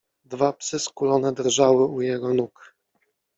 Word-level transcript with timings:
Dwa 0.25 0.51
psy 0.53 0.79
skulone 0.79 1.31
drżały 1.33 1.85
u 1.85 2.01
jego 2.01 2.33
nóg. 2.33 2.73